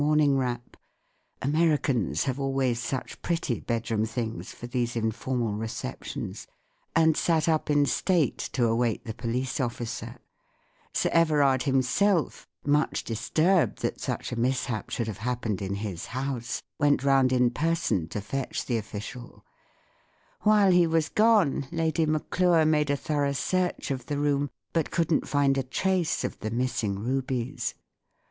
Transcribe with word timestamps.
ing 0.19 0.35
wrap— 0.35 0.77
Americans 1.43 2.23
have 2.23 2.39
always 2.39 2.79
such 2.79 3.21
pretty 3.21 3.59
bedroom 3.59 4.03
things 4.03 4.51
for 4.51 4.65
these 4.65 4.95
informal 4.95 5.53
receptions—and 5.53 7.15
sat 7.15 7.47
up 7.47 7.69
in 7.69 7.85
state 7.85 8.39
to 8.39 8.65
await 8.65 9.05
the 9.05 9.13
police 9.13 9.59
officer* 9.59 10.15
Sir 10.91 11.11
Everard 11.13 11.61
himself, 11.69 12.47
much 12.65 13.03
disturbed 13.03 13.83
that 13.83 14.01
such 14.01 14.31
a 14.31 14.35
mishap 14.35 14.89
should 14.89 15.05
have 15.05 15.19
happened 15.19 15.61
in 15.61 15.75
his 15.75 16.07
house, 16.07 16.63
went 16.79 17.03
round 17.03 17.31
in 17.31 17.51
person 17.51 18.07
to 18.07 18.21
fetch 18.21 18.65
the 18.65 18.77
official 18.77 19.45
While 20.41 20.71
he 20.71 20.87
was 20.87 21.09
gone, 21.09 21.67
J^ady 21.71 22.07
Maclure 22.07 22.65
made 22.65 22.89
a 22.89 22.97
thorough 22.97 23.33
search 23.33 23.91
of 23.91 24.07
the 24.07 24.17
room, 24.17 24.49
but 24.73 24.89
couldn't 24.89 25.27
find 25.27 25.59
a 25.59 25.61
trace 25.61 26.23
of 26.23 26.39
the 26.39 26.49
missing 26.49 26.97
rubles. 26.97 27.75